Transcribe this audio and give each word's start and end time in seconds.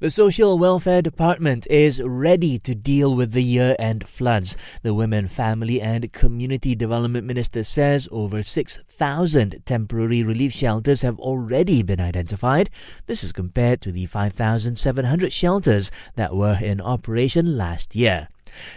The 0.00 0.10
Social 0.10 0.58
Welfare 0.58 1.02
Department 1.02 1.66
is 1.66 2.00
ready 2.02 2.58
to 2.60 2.74
deal 2.74 3.14
with 3.14 3.32
the 3.32 3.42
year 3.42 3.76
end 3.78 4.08
floods. 4.08 4.56
The 4.80 4.94
Women, 4.94 5.28
Family 5.28 5.78
and 5.78 6.10
Community 6.10 6.74
Development 6.74 7.26
Minister 7.26 7.62
says 7.64 8.08
over 8.10 8.42
6,000 8.42 9.62
temporary 9.66 10.22
relief 10.22 10.54
shelters 10.54 11.02
have 11.02 11.18
already 11.18 11.82
been 11.82 12.00
identified. 12.00 12.70
This 13.04 13.22
is 13.22 13.30
compared 13.30 13.82
to 13.82 13.92
the 13.92 14.06
5,700 14.06 15.34
shelters 15.34 15.90
that 16.16 16.34
were 16.34 16.56
in 16.58 16.80
operation 16.80 17.58
last 17.58 17.94
year. 17.94 18.28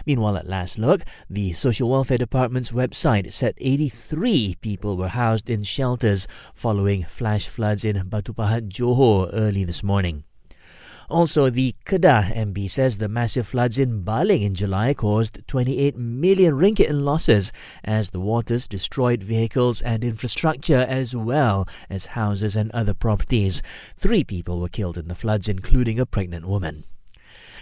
Meanwhile, 0.05 0.36
at 0.36 0.50
last 0.50 0.78
look, 0.78 1.04
the 1.30 1.54
Social 1.54 1.90
Welfare 1.90 2.18
Department's 2.18 2.74
website 2.74 3.32
said 3.32 3.54
83 3.60 4.58
people 4.60 4.98
were 4.98 5.08
housed 5.08 5.50
in 5.50 5.64
shelters 5.64 6.28
following 6.54 7.05
flash 7.05 7.48
floods 7.48 7.86
in 7.86 8.10
Batu 8.10 8.34
Pahat, 8.34 8.68
Johor 8.68 9.30
early 9.32 9.64
this 9.64 9.82
morning. 9.82 10.26
Also, 11.10 11.50
the 11.50 11.76
Kedah 11.86 12.36
MB 12.36 12.70
says 12.70 12.98
the 12.98 13.07
massive 13.07 13.48
floods 13.48 13.78
in 13.78 14.04
Baling 14.04 14.42
in 14.42 14.56
July 14.56 14.94
caused 14.94 15.42
28 15.48 15.98
million 15.98 16.54
ringgit 16.54 16.89
in 16.89 17.04
losses 17.06 17.52
as 17.84 18.10
the 18.10 18.20
waters 18.20 18.68
destroyed 18.68 19.24
vehicles 19.24 19.82
and 19.82 20.04
infrastructure 20.04 20.82
as 20.82 21.16
well 21.16 21.68
as 21.89 22.08
houses 22.08 22.56
and 22.56 22.71
other 22.71 22.94
properties. 22.94 23.61
Three 23.97 24.24
people 24.24 24.60
were 24.60 24.70
killed 24.70 24.97
in 24.97 25.08
the 25.08 25.16
floods, 25.16 25.50
including 25.50 26.00
a 26.00 26.06
pregnant 26.06 26.47
woman. 26.47 26.84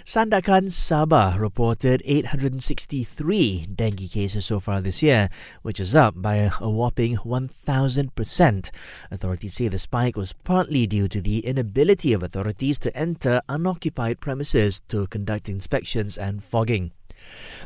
Sandakan 0.01 0.73
Sabah 0.73 1.37
reported 1.37 2.01
863 2.05 3.67
dengue 3.75 4.09
cases 4.09 4.45
so 4.45 4.59
far 4.59 4.81
this 4.81 5.03
year, 5.03 5.29
which 5.61 5.79
is 5.79 5.95
up 5.95 6.19
by 6.19 6.35
a 6.35 6.49
whopping 6.59 7.17
1,000%. 7.17 8.71
Authorities 9.11 9.53
say 9.53 9.67
the 9.67 9.77
spike 9.77 10.17
was 10.17 10.33
partly 10.33 10.87
due 10.87 11.07
to 11.07 11.21
the 11.21 11.45
inability 11.45 12.13
of 12.13 12.23
authorities 12.23 12.79
to 12.79 12.95
enter 12.97 13.41
unoccupied 13.47 14.19
premises 14.19 14.81
to 14.89 15.05
conduct 15.07 15.47
inspections 15.47 16.17
and 16.17 16.43
fogging. 16.43 16.91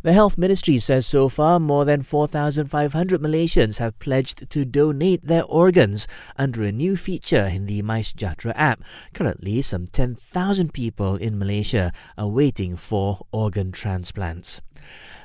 The 0.03 0.13
Health 0.13 0.37
Ministry 0.37 0.77
says 0.77 1.07
so 1.07 1.29
far 1.29 1.59
more 1.59 1.83
than 1.83 2.03
4,500 2.03 3.21
Malaysians 3.21 3.79
have 3.79 3.97
pledged 3.97 4.49
to 4.51 4.63
donate 4.63 5.23
their 5.25 5.43
organs 5.45 6.07
under 6.37 6.63
a 6.63 6.71
new 6.71 6.95
feature 6.95 7.47
in 7.47 7.65
the 7.65 7.81
MySejahtera 7.81 8.53
app. 8.55 8.83
Currently, 9.13 9.63
some 9.63 9.87
10,000 9.87 10.73
people 10.73 11.15
in 11.15 11.39
Malaysia 11.39 11.91
are 12.17 12.27
waiting 12.27 12.75
for 12.75 13.25
organ 13.31 13.71
transplants. 13.71 14.61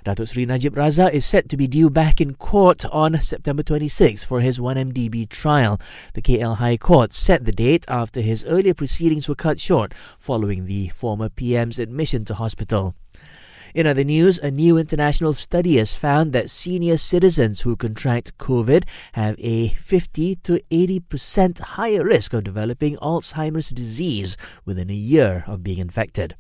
Datuk 0.05 0.29
Sri 0.29 0.47
Najib 0.47 0.75
Razak 0.75 1.13
is 1.13 1.27
set 1.27 1.49
to 1.51 1.59
be 1.59 1.67
due 1.67 1.91
back 1.91 2.21
in 2.21 2.35
court 2.35 2.87
on 2.87 3.21
September 3.21 3.63
26 3.63 4.25
for 4.25 4.41
his 4.41 4.59
1MDB 4.59 5.29
trial. 5.29 5.79
The 6.15 6.23
KL 6.23 6.57
High 6.57 6.79
Court 6.79 7.13
set 7.13 7.45
the 7.45 7.53
date 7.53 7.85
after 7.87 8.23
his 8.23 8.45
earlier 8.45 8.73
proceedings 8.73 9.29
were 9.29 9.35
cut 9.35 9.61
short 9.61 9.93
following 10.17 10.65
the 10.65 10.89
former 10.89 11.29
PM's 11.29 11.79
admission 11.79 12.25
to 12.25 12.35
hospital. 12.35 12.95
In 13.73 13.87
other 13.87 14.03
news, 14.03 14.39
a 14.39 14.51
new 14.51 14.77
international 14.77 15.33
study 15.33 15.77
has 15.77 15.95
found 15.95 16.33
that 16.33 16.51
senior 16.51 16.99
citizens 16.99 17.61
who 17.61 17.77
contract 17.77 18.37
COVID 18.39 18.85
have 19.13 19.37
a 19.39 19.69
50 19.69 20.37
to 20.37 20.61
80% 20.71 21.61
higher 21.61 22.05
risk 22.05 22.33
of 22.33 22.43
developing 22.43 22.97
Alzheimer's 22.97 23.71
disease 23.71 24.37
within 24.65 24.91
a 24.91 24.95
year 24.95 25.45
of 25.47 25.63
being 25.63 25.79
infected. 25.79 26.35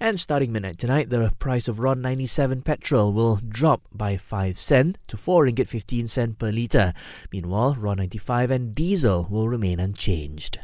And 0.00 0.20
starting 0.20 0.52
midnight 0.52 0.76
tonight, 0.76 1.08
the 1.08 1.32
price 1.38 1.66
of 1.66 1.78
RON 1.78 2.02
97 2.02 2.60
petrol 2.60 3.12
will 3.12 3.36
drop 3.36 3.82
by 3.92 4.18
5 4.18 4.58
cent 4.58 4.98
to 5.08 5.16
4 5.16 5.46
ringgit 5.46 5.68
15 5.68 6.06
cent 6.06 6.38
per 6.38 6.52
litre. 6.52 6.92
Meanwhile, 7.32 7.76
RON 7.78 7.96
95 7.96 8.50
and 8.50 8.74
diesel 8.74 9.26
will 9.30 9.48
remain 9.48 9.80
unchanged. 9.80 10.58